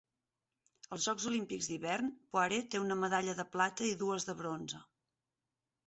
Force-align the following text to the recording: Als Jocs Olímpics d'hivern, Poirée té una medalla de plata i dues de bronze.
Als 0.95 1.05
Jocs 1.09 1.27
Olímpics 1.33 1.67
d'hivern, 1.73 2.09
Poirée 2.33 2.65
té 2.73 2.83
una 2.87 2.99
medalla 3.05 3.39
de 3.43 3.49
plata 3.59 3.89
i 3.93 3.97
dues 4.05 4.31
de 4.31 4.41
bronze. 4.45 4.85